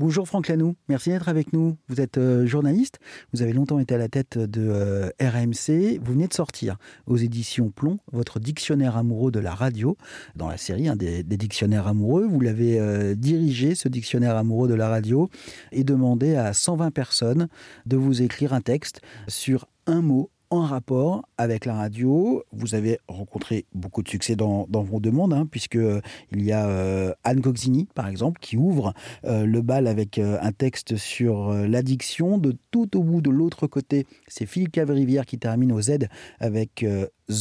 Bonjour 0.00 0.28
Franck 0.28 0.46
Lanoux, 0.46 0.76
merci 0.88 1.10
d'être 1.10 1.28
avec 1.28 1.52
nous. 1.52 1.76
Vous 1.88 2.00
êtes 2.00 2.18
euh, 2.18 2.46
journaliste, 2.46 3.00
vous 3.32 3.42
avez 3.42 3.52
longtemps 3.52 3.80
été 3.80 3.96
à 3.96 3.98
la 3.98 4.06
tête 4.06 4.38
de 4.38 4.68
euh, 4.70 5.10
RMC, 5.20 5.98
vous 6.00 6.12
venez 6.12 6.28
de 6.28 6.32
sortir 6.32 6.76
aux 7.08 7.16
éditions 7.16 7.70
Plomb 7.70 7.98
votre 8.12 8.38
dictionnaire 8.38 8.96
amoureux 8.96 9.32
de 9.32 9.40
la 9.40 9.52
radio, 9.56 9.96
dans 10.36 10.46
la 10.46 10.56
série 10.56 10.88
des, 10.96 11.24
dictionnaires 11.24 11.88
amoureux. 11.88 12.28
Vous 12.28 12.38
l'avez 12.38 12.78
euh, 12.78 13.16
dirigé, 13.16 13.74
ce 13.74 13.88
dictionnaire 13.88 14.36
amoureux 14.36 14.68
de 14.68 14.74
la 14.74 14.88
radio, 14.88 15.30
et 15.72 15.82
demandé 15.82 16.36
à 16.36 16.52
120 16.52 16.92
personnes 16.92 17.48
de 17.84 17.96
vous 17.96 18.22
écrire 18.22 18.52
un 18.52 18.60
texte 18.60 19.00
sur 19.26 19.66
un 19.88 20.00
mot 20.00 20.30
en 20.50 20.62
rapport 20.62 21.28
avec 21.36 21.64
la 21.64 21.74
radio. 21.74 22.42
Vous 22.52 22.74
avez 22.74 22.98
rencontré 23.08 23.66
beaucoup 23.74 24.02
de 24.02 24.08
succès 24.08 24.36
dans, 24.36 24.66
vos 24.70 25.00
demandes, 25.00 25.32
hein, 25.32 25.46
puisque 25.50 25.76
euh, 25.76 26.00
il 26.32 26.42
y 26.44 26.52
a 26.52 26.66
euh, 26.68 27.12
Anne 27.24 27.40
Coxini, 27.40 27.86
par 27.94 28.08
exemple, 28.08 28.40
qui 28.40 28.56
ouvre 28.56 28.94
euh, 29.24 29.44
le 29.44 29.62
bal 29.62 29.86
avec 29.86 30.18
un 30.18 30.52
texte 30.52 30.96
sur 30.96 31.52
l'addiction. 31.52 32.38
De 32.38 32.56
tout 32.70 32.96
au 32.96 33.02
bout 33.02 33.20
de 33.20 33.30
l'autre 33.30 33.66
côté, 33.66 34.06
c'est 34.26 34.46
Philippe 34.46 34.72
Cavrivière 34.72 35.26
qui 35.26 35.38
termine 35.38 35.72
au 35.72 35.80
Z 35.80 36.08
avec 36.40 36.84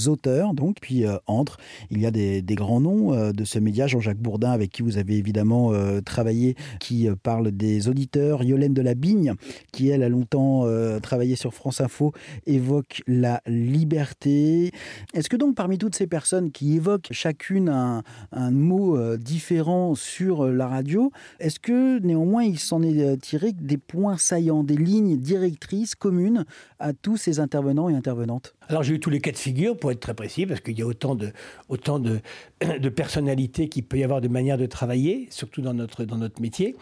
auteurs, 0.08 0.54
donc, 0.54 0.78
puis 0.82 1.06
entre, 1.28 1.58
il 1.92 2.02
y 2.02 2.06
a 2.06 2.12
des, 2.12 2.44
grands 2.56 2.82
noms 2.82 3.32
de 3.32 3.44
ce 3.46 3.60
média, 3.60 3.88
Jean-Jacques 3.88 4.18
Bourdin, 4.18 4.52
avec 4.52 4.72
qui 4.72 4.82
vous 4.82 4.98
avez 4.98 5.16
évidemment 5.18 5.72
travaillé, 6.04 6.56
qui 6.80 7.08
parle 7.24 7.52
des 7.52 7.88
auditeurs, 7.88 8.44
Yolène 8.44 8.74
de 8.74 8.82
la 8.82 8.96
Bigne, 8.96 9.34
qui 9.72 9.90
elle 9.90 10.04
a 10.04 10.10
longtemps 10.10 10.66
travaillé 11.02 11.36
sur 11.36 11.54
France 11.54 11.82
Info, 11.82 12.14
évoque 12.46 13.02
la 13.08 13.42
liberté. 13.48 14.72
Est-ce 15.14 15.30
que 15.30 15.38
donc 15.38 15.56
parmi 15.56 15.78
toutes 15.78 15.96
ces 15.96 16.08
personnes 16.08 16.52
qui 16.52 16.76
évoquent 16.76 17.10
chacune 17.12 17.70
un, 17.70 18.52
mot 18.52 18.98
euh, 18.98 19.18
différent 19.18 19.96
sur 19.96 20.46
euh, 20.46 20.52
la 20.52 20.68
radio, 20.68 21.12
est-ce 21.40 21.60
que 21.60 22.00
néanmoins 22.00 22.44
il 22.44 22.60
s'en 22.60 22.82
est 22.82 23.02
euh, 23.02 23.16
tiré 23.16 23.52
des 23.52 23.78
points 23.78 24.18
saillants, 24.18 24.64
des 24.64 24.78
lignes 24.78 25.18
directrices 25.18 25.96
communes 25.96 26.46
à 26.80 26.94
tous 26.94 27.18
ces 27.18 27.40
intervenants 27.40 27.90
et 27.90 27.96
intervenantes? 27.96 28.56
Alors 28.70 28.84
j'ai 28.84 28.96
eu 28.96 29.00
tous 29.00 29.10
les 29.10 29.20
cas 29.20 29.32
de 29.32 29.38
figure 29.38 29.77
pour 29.78 29.92
être 29.92 30.00
très 30.00 30.14
précis, 30.14 30.46
parce 30.46 30.60
qu'il 30.60 30.78
y 30.78 30.82
a 30.82 30.86
autant 30.86 31.16
de, 31.16 31.32
autant 31.70 32.00
de, 32.00 32.20
de 32.80 32.90
personnalités 32.90 33.70
qu'il 33.70 33.84
peut 33.84 33.98
y 33.98 34.04
avoir 34.04 34.22
de 34.22 34.28
manières 34.28 34.58
de 34.58 34.66
travailler, 34.66 35.28
surtout 35.32 35.62
dans 35.62 35.74
notre, 35.74 36.04
dans 36.04 36.18
notre 36.18 36.42
métier. 36.42 36.76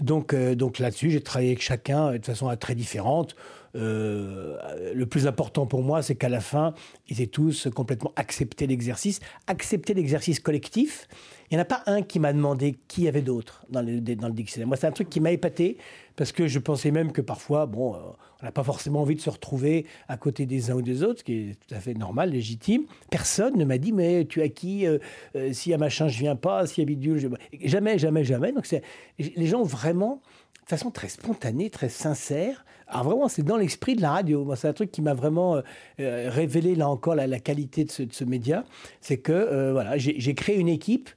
Donc, 0.00 0.34
donc 0.34 0.78
là-dessus, 0.78 1.10
j'ai 1.10 1.20
travaillé 1.20 1.50
avec 1.50 1.62
chacun 1.62 2.12
de 2.12 2.24
façon 2.24 2.54
très 2.56 2.74
différente. 2.74 3.36
Euh, 3.76 4.92
le 4.94 5.06
plus 5.06 5.26
important 5.26 5.66
pour 5.66 5.82
moi, 5.82 6.02
c'est 6.02 6.16
qu'à 6.16 6.28
la 6.28 6.40
fin, 6.40 6.74
ils 7.08 7.20
aient 7.20 7.26
tous 7.26 7.68
complètement 7.74 8.12
accepté 8.16 8.66
l'exercice, 8.66 9.20
accepté 9.46 9.94
l'exercice 9.94 10.40
collectif. 10.40 11.08
Il 11.50 11.54
n'y 11.56 11.58
en 11.58 11.62
a 11.62 11.66
pas 11.66 11.82
un 11.86 12.02
qui 12.02 12.20
m'a 12.20 12.32
demandé 12.32 12.78
qui 12.86 13.02
y 13.02 13.08
avait 13.08 13.22
d'autres 13.22 13.66
dans 13.70 13.82
le, 13.82 14.00
dictionnaire. 14.00 14.68
Moi, 14.68 14.76
c'est 14.76 14.86
un 14.86 14.92
truc 14.92 15.10
qui 15.10 15.18
m'a 15.18 15.32
épaté 15.32 15.78
parce 16.14 16.30
que 16.30 16.46
je 16.46 16.58
pensais 16.60 16.92
même 16.92 17.10
que 17.10 17.20
parfois, 17.20 17.66
bon, 17.66 17.94
euh, 17.94 17.98
on 18.40 18.44
n'a 18.46 18.52
pas 18.52 18.62
forcément 18.62 19.00
envie 19.00 19.16
de 19.16 19.20
se 19.20 19.30
retrouver 19.30 19.84
à 20.06 20.16
côté 20.16 20.46
des 20.46 20.70
uns 20.70 20.74
ou 20.74 20.82
des 20.82 21.02
autres, 21.02 21.20
ce 21.20 21.24
qui 21.24 21.32
est 21.34 21.58
tout 21.66 21.74
à 21.74 21.80
fait 21.80 21.94
normal, 21.94 22.30
légitime. 22.30 22.84
Personne 23.10 23.56
ne 23.56 23.64
m'a 23.64 23.78
dit, 23.78 23.92
mais 23.92 24.26
tu 24.26 24.42
as 24.42 24.48
qui 24.48 24.86
euh, 24.86 24.98
S'il 25.52 25.72
y 25.72 25.74
a 25.74 25.78
machin, 25.78 26.06
je 26.06 26.20
viens 26.20 26.36
pas. 26.36 26.66
S'il 26.66 26.82
y 26.82 26.84
a 26.84 26.86
bidule, 26.86 27.18
je... 27.18 27.28
jamais, 27.66 27.98
jamais, 27.98 28.22
jamais. 28.22 28.52
Donc, 28.52 28.68
les 29.18 29.46
gens 29.46 29.64
vraiment 29.64 30.22
de 30.62 30.68
façon 30.68 30.92
très 30.92 31.08
spontanée, 31.08 31.68
très 31.68 31.88
sincère. 31.88 32.64
Alors 32.90 33.04
vraiment, 33.04 33.28
c'est 33.28 33.44
dans 33.44 33.56
l'esprit 33.56 33.94
de 33.94 34.02
la 34.02 34.10
radio. 34.10 34.44
Moi, 34.44 34.56
c'est 34.56 34.66
un 34.66 34.72
truc 34.72 34.90
qui 34.90 35.00
m'a 35.00 35.14
vraiment 35.14 35.56
euh, 35.56 35.62
euh, 36.00 36.28
révélé 36.28 36.74
là 36.74 36.88
encore 36.88 37.14
la, 37.14 37.38
qualité 37.38 37.84
de 37.84 37.90
ce, 37.90 38.24
média. 38.24 38.64
C'est 39.00 39.18
que 39.18 39.32
euh, 39.32 39.72
voilà, 39.72 39.96
j'ai 39.96 40.34
créé 40.34 40.58
une 40.58 40.68
équipe 40.68 41.08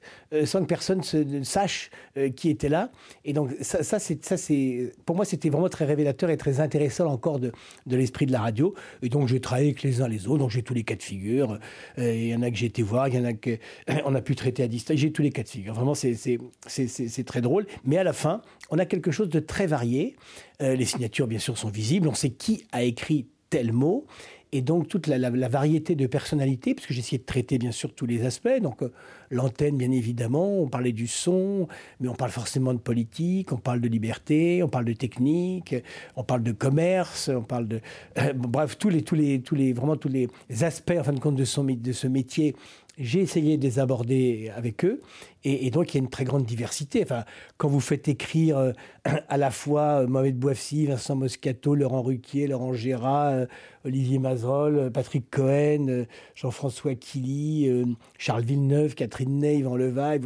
sans 0.44 0.60
que 0.60 0.66
personne 0.66 1.02
ne 1.14 1.42
sache 1.42 1.90
qui 2.36 2.50
était 2.50 2.68
là. 2.68 2.90
Et 3.24 3.32
donc 3.32 3.50
ça, 3.60 3.82
ça 3.82 3.98
c'est, 3.98 4.92
pour 5.04 5.16
moi, 5.16 5.24
c'était 5.24 5.48
vraiment 5.48 5.68
très 5.68 5.84
révélateur 5.84 6.30
et 6.30 6.36
très 6.36 6.60
intéressant 6.60 7.06
encore 7.06 7.40
de, 7.40 7.52
l'esprit 7.86 8.26
de 8.26 8.32
la 8.32 8.40
radio. 8.40 8.74
Et 9.02 9.08
donc 9.08 9.28
j'ai 9.28 9.40
travaillé 9.40 9.68
avec 9.68 9.82
les 9.82 10.00
uns 10.00 10.08
les 10.08 10.26
autres. 10.26 10.38
Donc 10.38 10.50
j'ai 10.50 10.62
tous 10.62 10.74
les 10.74 10.84
cas 10.84 10.96
de 10.96 11.02
figure. 11.02 11.58
Il 11.98 12.26
y 12.26 12.34
en 12.34 12.42
a 12.42 12.50
que 12.50 12.56
j'ai 12.56 12.66
été 12.66 12.82
voir, 12.82 13.08
il 13.08 13.14
y 13.14 13.18
en 13.18 13.24
a 13.24 13.32
que 13.32 13.58
on 14.04 14.14
a 14.14 14.20
pu 14.20 14.34
traiter 14.34 14.62
à 14.62 14.68
distance. 14.68 14.96
J'ai 14.96 15.12
tous 15.12 15.22
les 15.22 15.30
cas 15.30 15.42
de 15.42 15.48
figure. 15.48 15.74
Vraiment, 15.74 15.94
c'est, 15.94 17.24
très 17.26 17.40
drôle. 17.40 17.66
Mais 17.84 17.98
à 17.98 18.04
la 18.04 18.12
fin, 18.12 18.42
on 18.70 18.78
a 18.78 18.86
quelque 18.86 19.10
chose 19.10 19.28
de 19.28 19.40
très 19.40 19.66
varié. 19.66 20.16
Euh, 20.62 20.74
les 20.74 20.84
signatures, 20.84 21.26
bien 21.26 21.38
sûr, 21.38 21.58
sont 21.58 21.68
visibles. 21.68 22.08
On 22.08 22.14
sait 22.14 22.30
qui 22.30 22.64
a 22.72 22.82
écrit 22.82 23.26
tel 23.50 23.72
mot. 23.72 24.06
Et 24.52 24.62
donc, 24.62 24.88
toute 24.88 25.06
la, 25.08 25.30
variété 25.48 25.94
de 25.94 26.06
personnalités, 26.06 26.74
puisque 26.74 26.92
essayé 26.92 27.18
de 27.18 27.24
traiter, 27.24 27.58
bien 27.58 27.72
sûr, 27.72 27.92
tous 27.92 28.06
les 28.06 28.24
aspects. 28.24 28.60
Donc, 28.62 28.82
euh, 28.82 28.92
l'antenne, 29.30 29.76
bien 29.76 29.90
évidemment, 29.90 30.60
on 30.60 30.68
parlait 30.68 30.92
du 30.92 31.06
son, 31.06 31.66
mais 32.00 32.08
on 32.08 32.14
parle 32.14 32.30
forcément 32.30 32.72
de 32.72 32.78
politique, 32.78 33.52
on 33.52 33.56
parle 33.56 33.80
de 33.80 33.88
liberté, 33.88 34.62
on 34.62 34.68
parle 34.68 34.84
de 34.84 34.92
technique, 34.92 35.74
on 36.16 36.22
parle 36.22 36.42
de 36.42 36.52
commerce, 36.52 37.30
on 37.34 37.42
parle 37.42 37.66
de... 37.66 37.80
Euh, 38.18 38.32
bref, 38.32 38.78
tous 38.78 38.90
les, 38.90 39.02
tous 39.02 39.16
les, 39.16 39.40
tous 39.40 39.56
les, 39.56 39.72
vraiment 39.72 39.96
tous 39.96 40.08
les 40.08 40.28
aspects, 40.62 40.94
en 40.98 41.02
fin 41.02 41.12
de 41.12 41.20
compte, 41.20 41.36
de 41.36 41.44
ce 41.44 42.06
métier 42.06 42.54
j'ai 42.96 43.20
essayé 43.20 43.56
de 43.56 43.62
les 43.62 43.78
aborder 43.78 44.52
avec 44.54 44.84
eux, 44.84 45.02
et, 45.42 45.70
donc 45.70 45.92
il 45.92 45.98
y 45.98 46.00
a 46.00 46.04
une 46.04 46.10
très 46.10 46.24
grande 46.24 46.44
diversité. 46.44 47.02
Enfin, 47.02 47.24
quand 47.56 47.68
vous 47.68 47.80
faites 47.80 48.08
écrire 48.08 48.56
euh, 48.56 48.72
à 49.28 49.36
la 49.36 49.50
fois 49.50 50.02
euh, 50.02 50.06
Mohamed 50.06 50.38
Bouafsi, 50.38 50.86
Vincent 50.86 51.16
Moscato, 51.16 51.74
Laurent 51.74 52.02
Ruquier, 52.02 52.46
Laurent 52.46 52.72
Gérard, 52.72 53.32
euh, 53.32 53.46
Olivier 53.84 54.18
Mazerol, 54.18 54.90
Patrick 54.92 55.28
Cohen, 55.30 56.06
Jean-François 56.34 56.94
Killy, 56.94 57.84
Charles 58.16 58.44
Villeneuve, 58.44 58.94
Catherine 58.94 59.40
Ney, 59.40 59.58
Yvan 59.58 59.76
Levaille, 59.76 60.22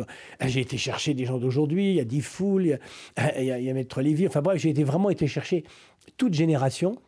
j'ai 0.47 0.61
été 0.61 0.77
chercher 0.77 1.13
des 1.15 1.25
gens 1.25 1.39
d'aujourd'hui, 1.39 1.91
il 1.91 1.97
y 1.97 2.01
a 2.01 2.05
Diffoul, 2.05 2.79
il 3.17 3.45
y 3.45 3.51
a, 3.51 3.75
Maître 3.75 3.99
Olivier, 3.99 4.29
enfin 4.29 4.43
bref, 4.43 4.63
j'ai 4.63 4.71
été, 4.71 4.85
vraiment 4.85 5.11
été 5.11 5.27
chercher 5.27 5.65
toute 6.17 6.35
génération. 6.35 6.99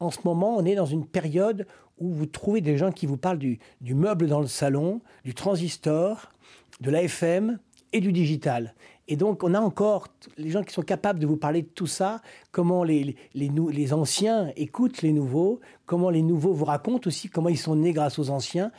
En 0.00 0.10
ce 0.10 0.18
moment, 0.24 0.56
on 0.56 0.64
est 0.64 0.74
dans 0.74 0.86
une 0.86 1.06
période 1.06 1.64
où 1.98 2.12
vous 2.12 2.26
trouvez 2.26 2.60
des 2.60 2.76
gens 2.76 2.92
qui 2.92 3.06
vous 3.06 3.16
parlent 3.16 3.38
du, 3.38 3.58
meuble 3.82 4.26
dans 4.26 4.40
le 4.40 4.46
salon, 4.46 5.00
du 5.24 5.34
transistor, 5.34 6.30
de 6.80 6.90
l'AFM 6.90 7.58
et 7.92 8.00
du 8.00 8.12
digital. 8.12 8.74
Et 9.08 9.16
donc, 9.16 9.44
on 9.44 9.54
a 9.54 9.60
encore 9.60 10.08
les 10.36 10.50
gens 10.50 10.62
qui 10.62 10.74
sont 10.74 10.82
capables 10.82 11.20
de 11.20 11.26
vous 11.26 11.36
parler 11.36 11.62
de 11.62 11.68
tout 11.68 11.86
ça, 11.86 12.20
comment 12.50 12.82
les, 12.82 13.16
les, 13.34 13.92
anciens 13.92 14.50
écoutent 14.56 15.02
les 15.02 15.12
nouveaux, 15.12 15.60
comment 15.86 16.10
les 16.10 16.22
nouveaux 16.22 16.52
vous 16.52 16.64
racontent 16.64 17.06
aussi 17.06 17.28
comment 17.28 17.48
ils 17.48 17.58
sont 17.58 17.76
nés 17.76 17.92
grâce 17.92 18.18
aux 18.18 18.30
anciens. 18.30 18.72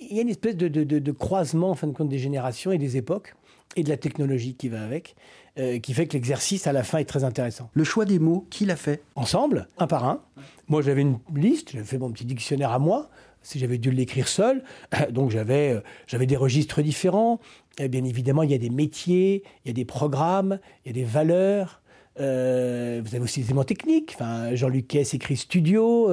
Il 0.00 0.16
y 0.16 0.18
a 0.18 0.22
une 0.22 0.28
espèce 0.28 0.56
de, 0.56 0.68
de, 0.68 0.84
de 0.84 1.12
croisement, 1.12 1.70
en 1.70 1.74
fin 1.74 1.86
de 1.86 1.92
compte, 1.92 2.08
des 2.08 2.18
générations 2.18 2.72
et 2.72 2.78
des 2.78 2.96
époques 2.96 3.34
et 3.76 3.82
de 3.82 3.88
la 3.88 3.96
technologie 3.96 4.54
qui 4.54 4.68
va 4.68 4.82
avec, 4.82 5.14
euh, 5.58 5.78
qui 5.78 5.92
fait 5.92 6.06
que 6.06 6.14
l'exercice 6.14 6.66
à 6.66 6.72
la 6.72 6.82
fin 6.82 6.98
est 6.98 7.04
très 7.04 7.24
intéressant. 7.24 7.70
Le 7.74 7.84
choix 7.84 8.04
des 8.04 8.18
mots, 8.18 8.46
qui 8.50 8.64
l'a 8.64 8.76
fait? 8.76 9.02
Ensemble, 9.14 9.68
un 9.78 9.86
par 9.86 10.04
un. 10.04 10.22
Moi 10.68 10.82
j'avais 10.82 11.02
une 11.02 11.18
liste, 11.34 11.72
j'avais 11.72 11.84
fait 11.84 11.98
mon 11.98 12.10
petit 12.10 12.24
dictionnaire 12.24 12.72
à 12.72 12.78
moi, 12.78 13.10
si 13.42 13.58
j'avais 13.58 13.78
dû 13.78 13.90
l'écrire 13.90 14.28
seul. 14.28 14.62
Donc 15.10 15.30
j'avais, 15.30 15.72
euh, 15.74 15.80
j'avais 16.06 16.26
des 16.26 16.36
registres 16.36 16.82
différents. 16.82 17.40
Et 17.78 17.88
bien 17.88 18.04
évidemment, 18.04 18.42
il 18.42 18.50
y 18.50 18.54
a 18.54 18.58
des 18.58 18.70
métiers, 18.70 19.42
il 19.64 19.68
y 19.68 19.70
a 19.70 19.74
des 19.74 19.84
programmes, 19.84 20.58
il 20.84 20.88
y 20.88 20.90
a 20.90 20.94
des 20.94 21.04
valeurs. 21.04 21.82
Euh, 22.20 23.00
vous 23.04 23.14
avez 23.14 23.22
aussi 23.22 23.40
des 23.40 23.46
éléments 23.46 23.64
techniques. 23.64 24.12
Enfin, 24.14 24.54
Jean-Luc 24.56 24.92
Hess 24.92 25.14
écrit 25.14 25.36
studio. 25.36 26.10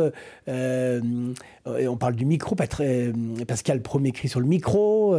Euh, 0.47 1.31
euh, 1.67 1.87
on 1.87 1.97
parle 1.97 2.15
du 2.15 2.25
micro. 2.25 2.55
Pascal 2.55 3.81
Premier 3.81 4.09
écrit 4.09 4.27
sur 4.27 4.39
le 4.39 4.45
micro. 4.45 5.15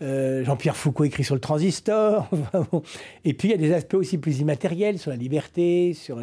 Jean-Pierre 0.00 0.76
Foucault 0.76 1.04
écrit 1.04 1.24
sur 1.24 1.34
le 1.34 1.40
transistor. 1.40 2.28
Et 3.24 3.34
puis, 3.34 3.48
il 3.48 3.50
y 3.50 3.54
a 3.54 3.58
des 3.58 3.72
aspects 3.74 3.94
aussi 3.94 4.18
plus 4.18 4.40
immatériels 4.40 4.98
sur 4.98 5.10
la 5.10 5.16
liberté, 5.16 5.92
sur, 5.92 6.18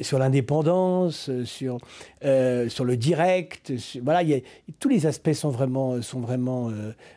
sur 0.00 0.18
l'indépendance, 0.18 1.30
sur, 1.44 1.78
sur 2.22 2.84
le 2.84 2.96
direct. 2.96 3.72
voilà, 4.02 4.22
y 4.22 4.34
a, 4.34 4.38
tous 4.80 4.88
les 4.88 5.06
aspects 5.06 5.32
sont 5.32 5.50
vraiment, 5.50 6.02
sont 6.02 6.20
vraiment 6.20 6.72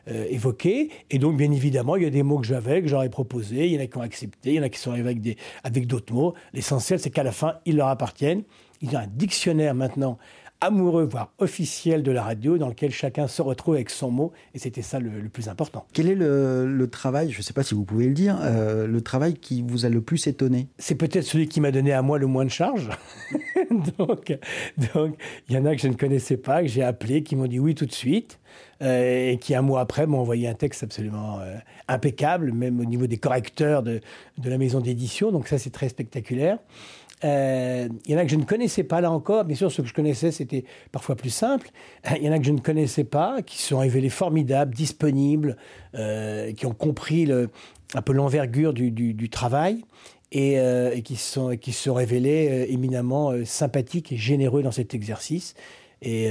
évoqués. 0.06 0.92
Et 1.10 1.18
donc, 1.18 1.38
bien 1.38 1.52
évidemment, 1.52 1.96
il 1.96 2.04
y 2.04 2.06
a 2.08 2.12
des 2.12 2.24
mots 2.24 2.38
que 2.38 2.48
j'avais, 2.48 2.82
que 2.82 2.88
j'aurais 2.88 3.10
proposés. 3.10 3.66
Il 3.66 3.74
y 3.74 3.78
en 3.78 3.82
a 3.82 3.88
qui 3.88 3.98
ont 3.98 4.02
accepté. 4.02 4.52
Il 4.52 4.56
y 4.56 4.60
en 4.60 4.64
a 4.64 4.70
qui 4.70 4.80
sont 4.80 4.92
arrivés 4.92 5.10
avec, 5.10 5.38
avec 5.64 5.88
d'autres 5.88 6.14
mots. 6.14 6.34
L'essentiel, 6.54 7.00
c'est 7.00 7.10
qu'à 7.10 7.24
la 7.24 7.32
fin, 7.32 7.56
ils 7.66 7.76
leur 7.76 7.88
appartiennent. 7.88 8.44
Il 8.82 8.92
y 8.92 8.96
a 8.96 9.00
un 9.00 9.08
dictionnaire 9.08 9.74
maintenant 9.74 10.20
amoureux, 10.62 11.06
voire 11.06 11.32
officiel 11.38 12.04
de 12.04 12.12
la 12.12 12.24
radio, 12.24 12.58
dans 12.58 12.70
lequel 12.70 12.92
chacun 12.92 13.28
se 13.28 13.42
retrouve 13.42 13.76
avec 13.76 13.90
son 13.90 14.12
mot, 14.12 14.32
et 14.54 14.60
c'était 14.60 14.82
ça 14.82 15.00
le, 15.00 15.10
plus 15.30 15.50
important. 15.50 15.86
Quel 15.94 16.10
est 16.10 16.16
le, 16.16 16.88
travail, 16.92 17.32
je 17.32 17.38
ne 17.38 17.44
sais 17.44 17.54
pas 17.54 17.64
si 17.64 17.76
vous 17.76 17.84
pouvez 17.84 18.08
le 18.08 18.14
dire, 18.14 18.38
euh, 18.42 18.88
le 18.88 19.02
travail 19.02 19.36
qui 19.36 19.62
vous 19.62 19.86
a 19.86 19.90
le 19.90 20.02
plus 20.02 20.26
étonné? 20.28 20.68
C'est 20.78 20.96
peut-être 20.96 21.26
celui 21.26 21.48
qui 21.48 21.62
m'a 21.62 21.72
donné 21.72 21.94
à 21.94 22.02
moi 22.02 22.18
le 22.18 22.28
moins 22.28 22.46
de 22.46 22.50
charge. 22.50 22.90
donc, 23.98 24.38
donc, 24.94 25.16
il 25.50 25.56
y 25.56 25.58
en 25.60 25.66
a 25.66 25.76
que 25.76 25.82
je 25.82 25.88
ne 25.88 25.96
connaissais 25.96 26.38
pas, 26.38 26.62
que 26.62 26.68
j'ai 26.68 26.84
appelé, 26.84 27.24
qui 27.24 27.36
m'ont 27.36 27.48
dit 27.48 27.60
oui 27.60 27.76
tout 27.76 27.86
de 27.86 27.94
suite, 27.94 28.40
euh, 28.82 29.32
et 29.32 29.38
qui 29.38 29.54
un 29.54 29.62
mois 29.62 29.82
après 29.82 30.08
m'ont 30.08 30.20
envoyé 30.20 30.48
un 30.48 30.54
texte 30.54 30.84
absolument 30.84 31.40
euh, 31.40 31.56
impeccable, 31.88 32.52
même 32.52 32.80
au 32.80 32.86
niveau 32.86 33.08
des 33.08 33.18
correcteurs 33.18 33.84
de, 33.84 34.02
de 34.38 34.50
la 34.50 34.58
maison 34.58 34.80
d'édition, 34.80 35.32
donc 35.32 35.48
ça 35.48 35.58
c'est 35.58 35.72
très 35.72 35.90
spectaculaire. 35.90 36.58
Euh, 37.24 37.90
il 38.06 38.12
y 38.12 38.16
en 38.16 38.20
a 38.20 38.26
que 38.26 38.32
je 38.32 38.36
ne 38.36 38.44
connaissais 38.44 38.84
pas 38.84 39.02
là 39.02 39.12
encore. 39.12 39.44
Bien 39.44 39.56
sûr, 39.56 39.72
ce 39.72 39.82
que 39.82 39.88
je 39.88 39.94
connaissais, 39.94 40.32
c'était 40.32 40.66
parfois 40.92 41.16
plus 41.16 41.30
simple. 41.30 41.70
Il 42.16 42.24
y 42.24 42.30
en 42.30 42.32
a 42.32 42.40
que 42.40 42.46
je 42.46 42.52
ne 42.52 42.60
connaissais 42.60 43.04
pas, 43.04 43.42
qui 43.42 43.58
se 43.58 43.70
sont 43.70 43.80
révélés 43.80 44.10
formidables, 44.10 44.76
disponibles, 44.76 45.58
euh, 45.96 46.54
qui 46.54 46.66
ont 46.66 46.74
compris 46.74 47.30
un 47.94 48.02
peu 48.02 48.14
l'envergure 48.14 48.74
du, 48.74 49.30
travail. 49.30 49.84
et, 50.32 51.02
qui, 51.04 51.16
sont, 51.16 51.58
qui 51.58 51.72
se 51.72 51.84
sont 51.86 51.94
révélés 51.96 52.68
éminemment 52.70 53.34
sympathiques 53.46 54.12
et 54.12 54.18
généreux 54.18 54.62
dans 54.62 54.72
cet 54.72 54.94
exercice. 54.94 55.56
Et, 56.04 56.30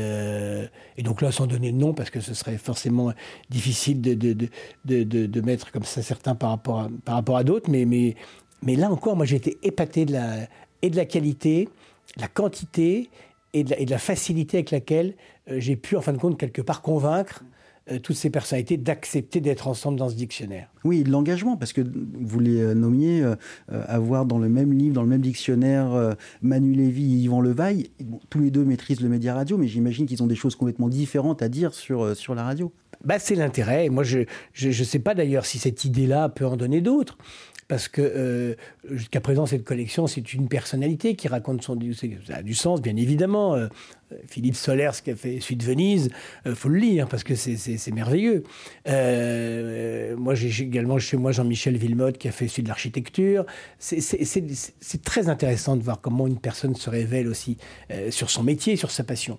donc 1.03 1.21
là, 1.21 1.33
sans 1.33 1.49
donner 1.49 1.73
de 1.73 1.77
nom, 1.77 1.95
parce 1.95 2.11
que 2.11 2.21
ce 2.21 2.35
serait 2.35 2.59
forcément 2.59 3.13
difficile 3.51 4.01
de, 4.01 4.15
de, 4.15 4.49
de, 4.85 5.03
de, 5.03 5.41
mettre 5.41 5.73
comme 5.73 5.83
ça 5.83 6.03
certains 6.03 6.37
par 6.37 6.51
rapport 6.51 6.81
à, 6.83 6.91
par 7.05 7.17
rapport 7.17 7.37
à 7.37 7.43
d'autres, 7.43 7.69
mais, 7.71 7.85
mais, 7.85 8.15
mais 8.63 8.77
là 8.77 8.91
encore, 8.91 9.17
moi 9.17 9.27
j'ai 9.27 9.37
été 9.37 9.59
épaté 9.63 10.05
de 10.05 10.13
la, 10.13 10.47
et 10.83 10.91
de 10.91 10.97
la 10.97 11.05
qualité, 11.05 11.69
la 12.17 12.29
quantité 12.29 13.09
et 13.53 13.65
de 13.65 13.91
la, 13.91 13.99
facilité 13.99 14.59
avec 14.59 14.71
laquelle 14.71 15.15
euh, 15.51 15.57
j'ai 15.59 15.77
pu, 15.77 15.97
en 15.97 16.03
fin 16.03 16.13
de 16.13 16.19
compte, 16.19 16.39
quelque 16.39 16.61
part 16.61 16.83
convaincre 16.83 17.43
euh, 17.91 17.99
toutes 17.99 18.17
ces 18.17 18.29
personnalités 18.29 18.77
d'accepter 18.77 19.41
d'être 19.41 19.69
ensemble 19.69 19.99
dans 19.99 20.09
ce 20.09 20.15
dictionnaire. 20.15 20.69
Oui, 20.85 21.05
l'engagement, 21.05 21.57
parce 21.57 21.73
que 21.73 21.81
vous 21.81 22.41
les 22.41 22.61
euh, 22.61 22.75
nommiez 22.75 23.25
avoir 23.69 24.27
dans 24.27 24.39
le 24.39 24.49
même 24.49 24.73
livre, 24.73 24.95
dans 24.95 25.03
le 25.03 25.09
même 25.09 25.23
dictionnaire, 25.23 26.17
Manu 26.43 26.75
Lévy 26.75 27.15
et 27.15 27.25
Yvan 27.25 27.41
Levaille. 27.41 27.91
tous 28.29 28.41
les 28.41 28.51
deux 28.51 28.65
maîtrisent 28.65 29.01
le 29.01 29.09
média 29.09 29.35
radio, 29.35 29.57
mais 29.57 29.69
j'imagine 29.69 30.07
qu'ils 30.07 30.23
ont 30.23 30.27
des 30.27 30.35
choses 30.35 30.57
complètement 30.57 30.89
différentes 30.89 31.43
à 31.43 31.49
dire 31.49 31.73
sur, 31.73 32.15
sur 32.17 32.35
la 32.35 32.43
radio. 32.43 32.73
Bah, 33.05 33.19
c'est 33.19 33.35
l'intérêt. 33.37 33.89
Moi, 33.89 34.05
je 34.05 34.25
ne 34.63 34.73
sais 34.73 34.99
pas 34.99 35.15
d'ailleurs 35.15 35.47
si 35.47 35.59
cette 35.59 35.85
idée-là 35.85 36.29
peut 36.29 36.47
en 36.47 36.57
donner 36.57 36.81
d'autres 36.81 37.17
parce 37.69 37.89
que 37.89 38.01
euh, 38.03 38.55
jusqu'à 38.91 39.21
présent, 39.21 39.47
cette 39.47 39.65
collection, 39.65 40.07
c'est 40.07 40.35
une 40.35 40.49
personnalité 40.49 41.17
qui 41.17 41.29
raconte 41.29 41.63
son... 41.63 41.79
Ça 42.27 42.37
a 42.37 42.43
du 42.43 42.55
sens, 42.55 42.81
bien 42.81 42.97
évidemment. 42.97 43.57
Euh, 44.13 44.17
Philippe 44.29 44.57
Solers, 44.57 45.03
qui 45.03 45.11
a 45.11 45.17
fait 45.17 45.41
Suite 45.41 45.65
Venise, 45.65 46.11
il 46.45 46.53
euh, 46.53 46.55
faut 46.55 46.69
le 46.69 46.79
lire, 46.79 47.09
parce 47.09 47.25
que 47.25 47.35
c'est 47.35 47.93
merveilleux. 47.93 48.45
moi, 50.17 50.35
j'ai 50.35 50.65
également 50.65 50.99
chez 50.99 51.17
moi 51.17 51.33
Jean-Michel 51.33 51.77
Villemotte, 51.77 52.19
qui 52.19 52.29
a 52.29 52.33
fait 52.33 52.49
Suite 52.49 52.67
de 52.67 52.69
l'architecture. 52.69 53.45
C'est 53.79 55.03
très 55.05 55.29
intéressant 55.29 55.77
de 55.77 55.83
voir 55.83 56.01
comment 56.01 56.27
une 56.27 56.39
personne 56.39 56.75
se 56.75 56.91
révèle 56.91 57.29
aussi 57.29 57.57
sur 58.11 58.31
son 58.31 58.43
métier, 58.43 58.77
sur 58.77 58.91
sa 58.91 59.05
passion. 59.05 59.37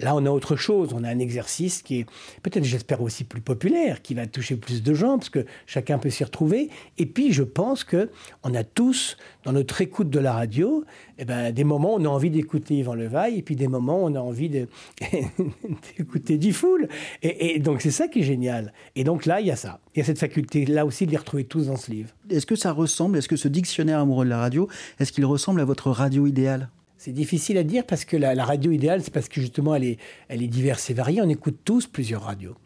Là, 0.00 0.14
on 0.14 0.24
a 0.26 0.30
autre 0.30 0.56
chose. 0.56 0.92
On 0.94 1.02
a 1.02 1.08
un 1.08 1.18
exercice 1.18 1.82
qui 1.82 2.00
est 2.00 2.06
peut-être, 2.42 2.64
j'espère, 2.64 3.02
aussi 3.02 3.24
plus 3.24 3.40
populaire, 3.40 4.00
qui 4.02 4.14
va 4.14 4.26
toucher 4.26 4.56
plus 4.56 4.82
de 4.82 4.94
gens, 4.94 5.18
parce 5.18 5.30
que 5.30 5.44
chacun 5.66 5.98
peut 5.98 6.10
s'y 6.10 6.24
retrouver. 6.24 6.70
Et 6.98 7.06
puis, 7.06 7.32
je 7.32 7.42
pense 7.42 7.84
que 7.84 8.10
on 8.44 8.54
a 8.54 8.62
tous, 8.62 9.16
dans 9.44 9.52
notre 9.52 9.80
écoute 9.80 10.10
de 10.10 10.20
la 10.20 10.32
radio, 10.32 10.84
eh 11.18 11.24
ben, 11.24 11.52
des 11.52 11.64
moments 11.64 11.94
où 11.94 11.98
on 11.98 12.04
a 12.04 12.08
envie 12.08 12.30
d'écouter 12.30 12.74
Yvan 12.74 12.94
Levaille, 12.94 13.38
et 13.38 13.42
puis 13.42 13.56
des 13.56 13.68
moments 13.68 14.04
où 14.04 14.06
on 14.08 14.14
a 14.14 14.20
envie 14.20 14.48
d'écouter 15.98 16.38
Diffoul. 16.38 16.88
Et, 17.22 17.56
et 17.56 17.58
donc, 17.58 17.82
c'est 17.82 17.90
ça 17.90 18.08
qui 18.08 18.20
est 18.20 18.24
génial. 18.24 18.72
Et 18.96 19.04
donc 19.04 19.26
là, 19.26 19.40
il 19.40 19.46
y 19.46 19.50
a 19.50 19.56
ça. 19.56 19.80
Il 19.94 19.98
y 19.98 20.02
a 20.02 20.04
cette 20.04 20.18
faculté, 20.18 20.66
là 20.66 20.86
aussi, 20.86 21.06
de 21.06 21.10
les 21.10 21.16
retrouver 21.16 21.44
tous 21.44 21.66
dans 21.66 21.76
ce 21.76 21.90
livre. 21.90 22.10
Est-ce 22.30 22.46
que 22.46 22.56
ça 22.56 22.72
ressemble, 22.72 23.18
est-ce 23.18 23.28
que 23.28 23.36
ce 23.36 23.48
dictionnaire 23.48 24.00
amoureux 24.00 24.24
de 24.24 24.30
la 24.30 24.38
radio, 24.38 24.68
est-ce 24.98 25.12
qu'il 25.12 25.24
ressemble 25.24 25.60
à 25.60 25.64
votre 25.64 25.90
radio 25.90 26.26
idéale? 26.26 26.68
C'est 26.98 27.12
difficile 27.12 27.56
à 27.58 27.62
dire 27.62 27.86
parce 27.86 28.04
que 28.04 28.16
la, 28.16 28.44
radio 28.44 28.72
idéale, 28.72 29.02
c'est 29.04 29.12
parce 29.12 29.28
que 29.28 29.40
justement, 29.40 29.76
elle 29.76 29.84
est, 29.84 29.98
elle 30.26 30.42
est 30.42 30.48
diverse 30.48 30.90
et 30.90 30.94
variée. 30.94 31.22
On 31.22 31.28
écoute 31.28 31.58
tous 31.64 31.86
plusieurs 31.86 32.22
radios. 32.22 32.56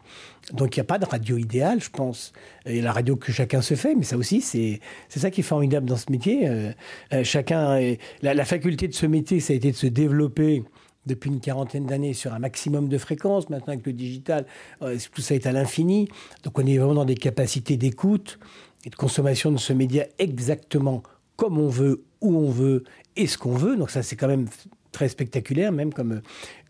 Donc 0.53 0.75
il 0.75 0.79
n'y 0.79 0.81
a 0.81 0.85
pas 0.85 0.97
de 0.97 1.05
radio 1.05 1.37
idéale, 1.37 1.79
je 1.81 1.91
pense. 1.91 2.33
Il 2.65 2.77
y 2.77 2.79
a 2.79 2.81
la 2.81 2.91
radio 2.91 3.15
que 3.15 3.31
chacun 3.31 3.61
se 3.61 3.75
fait, 3.75 3.93
mais 3.93 4.03
ça 4.03 4.17
aussi, 4.17 4.41
c'est 4.41 4.79
ça 5.07 5.29
qui 5.29 5.41
est 5.41 5.43
formidable 5.43 5.87
dans 5.87 5.97
ce 5.97 6.11
métier. 6.11 6.49
Euh, 6.49 6.71
euh, 7.13 7.23
chacun, 7.23 7.79
la, 8.23 8.45
faculté 8.45 8.87
de 8.87 8.95
ce 8.95 9.05
métier, 9.05 9.39
ça 9.39 9.53
a 9.53 9.55
été 9.55 9.71
de 9.71 9.77
se 9.77 9.87
développer 9.87 10.63
depuis 11.05 11.29
une 11.29 11.39
quarantaine 11.39 11.85
d'années 11.85 12.13
sur 12.13 12.33
un 12.33 12.39
maximum 12.39 12.87
de 12.87 12.97
fréquences. 12.97 13.49
Maintenant, 13.49 13.73
avec 13.73 13.85
le 13.85 13.93
digital, 13.93 14.45
euh, 14.81 14.97
tout 15.13 15.21
ça 15.21 15.35
est 15.35 15.45
à 15.45 15.51
l'infini. 15.51 16.07
Donc 16.43 16.57
on 16.59 16.65
est 16.65 16.77
vraiment 16.77 16.95
dans 16.95 17.05
des 17.05 17.15
capacités 17.15 17.77
d'écoute 17.77 18.39
et 18.85 18.89
de 18.89 18.95
consommation 18.95 19.51
de 19.51 19.57
ce 19.57 19.73
média 19.73 20.05
exactement 20.19 21.03
comme 21.35 21.57
on 21.57 21.69
veut, 21.69 22.03
où 22.21 22.37
on 22.37 22.49
veut 22.49 22.83
et 23.15 23.27
ce 23.27 23.37
qu'on 23.37 23.55
veut. 23.55 23.75
Donc 23.75 23.89
ça, 23.89 24.03
c'est 24.03 24.15
quand 24.15 24.27
même 24.27 24.47
très 24.91 25.09
spectaculaire, 25.09 25.71
même 25.71 25.93
comme, 25.93 26.21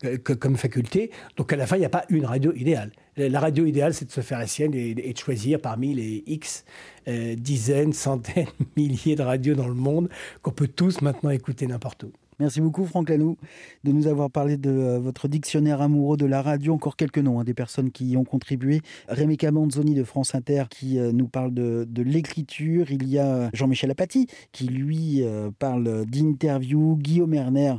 euh, 0.04 0.56
faculté. 0.56 1.10
Donc 1.36 1.52
à 1.52 1.56
la 1.56 1.66
fin, 1.66 1.76
il 1.76 1.80
n'y 1.80 1.84
a 1.84 1.90
pas 1.90 2.04
une 2.08 2.26
radio 2.26 2.52
idéale. 2.54 2.90
La 3.16 3.38
radio 3.38 3.64
idéale, 3.64 3.94
c'est 3.94 4.06
de 4.06 4.10
se 4.10 4.22
faire 4.22 4.40
la 4.40 4.48
sienne 4.48 4.74
et, 4.74 4.94
de 4.94 5.18
choisir 5.18 5.60
parmi 5.60 5.94
les 5.94 6.24
X 6.26 6.64
euh, 7.06 7.36
dizaines, 7.36 7.92
centaines, 7.92 8.48
milliers 8.76 9.14
de 9.14 9.22
radios 9.22 9.54
dans 9.54 9.68
le 9.68 9.74
monde 9.74 10.08
qu'on 10.42 10.50
peut 10.50 10.66
tous 10.66 11.00
maintenant 11.02 11.30
écouter 11.30 11.66
n'importe 11.68 12.04
où. 12.04 12.12
Merci 12.40 12.60
beaucoup 12.60 12.84
Franck 12.84 13.10
Lanoux 13.10 13.36
de 13.84 13.92
nous 13.92 14.08
avoir 14.08 14.28
parlé 14.28 14.56
de 14.56 14.70
euh, 14.70 14.98
votre 14.98 15.28
dictionnaire 15.28 15.80
amoureux 15.80 16.16
de 16.16 16.26
la 16.26 16.42
radio. 16.42 16.74
Encore 16.74 16.96
quelques 16.96 17.18
noms 17.18 17.38
hein, 17.38 17.44
des 17.44 17.54
personnes 17.54 17.92
qui 17.92 18.06
y 18.06 18.16
ont 18.16 18.24
contribué. 18.24 18.80
Rémi 19.08 19.36
Camanzoni 19.36 19.94
de 19.94 20.02
France 20.02 20.34
Inter 20.34 20.64
qui 20.68 20.98
euh, 20.98 21.12
nous 21.12 21.28
parle 21.28 21.54
de, 21.54 21.86
l'écriture. 22.02 22.90
Il 22.90 23.08
y 23.08 23.18
a 23.18 23.50
Jean-Michel 23.52 23.90
Apathy 23.92 24.26
qui 24.50 24.66
lui 24.66 25.22
euh, 25.22 25.50
parle 25.58 26.06
d'interview. 26.06 26.96
Guillaume 26.96 27.34
Erner 27.34 27.74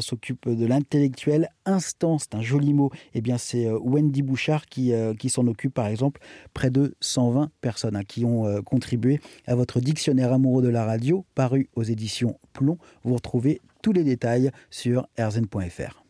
s'occupe 0.00 0.48
de 0.48 0.66
l'intellectuel. 0.66 1.48
Instant, 1.64 2.18
c'est 2.18 2.34
un 2.34 2.42
joli 2.42 2.74
mot. 2.74 2.90
Eh 3.14 3.20
bien 3.20 3.38
c'est 3.38 3.70
Wendy 3.70 4.22
Bouchard 4.22 4.66
qui, 4.66 4.92
qui 5.18 5.30
s'en 5.30 5.46
occupe 5.46 5.74
par 5.74 5.86
exemple. 5.86 6.20
Près 6.52 6.70
de 6.70 6.94
120 7.00 7.50
personnes 7.60 7.96
hein, 7.96 8.04
qui 8.06 8.24
ont 8.24 8.62
contribué 8.62 9.20
à 9.46 9.54
votre 9.54 9.80
dictionnaire 9.80 10.32
amoureux 10.32 10.62
de 10.62 10.68
la 10.68 10.84
radio 10.84 11.24
paru 11.34 11.68
aux 11.74 11.82
éditions 11.82 12.38
Plomb. 12.54 12.78
Vous 13.02 13.14
retrouvez 13.14 13.60
tous 13.82 13.92
les 13.92 14.04
détails 14.04 14.50
sur 14.70 15.06
rzn.fr. 15.18 16.03